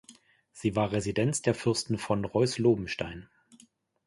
[0.51, 3.29] Sie war Residenz der Fürsten von Reuß-Lobenstein.